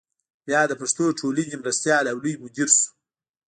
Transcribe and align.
بیا 0.45 0.61
د 0.67 0.73
پښتو 0.81 1.05
ټولنې 1.19 1.55
مرستیال 1.63 2.05
او 2.11 2.17
لوی 2.23 2.33
مدیر 2.43 2.69
شو. 2.77 2.87